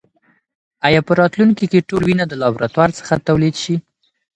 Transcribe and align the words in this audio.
ایا 0.87 1.01
په 1.07 1.13
راتلونکې 1.21 1.65
کې 1.71 1.87
ټول 1.89 2.01
وینه 2.05 2.25
د 2.27 2.33
لابراتوار 2.41 2.89
څخه 2.99 3.23
تولید 3.27 3.55
شي؟ 3.63 3.75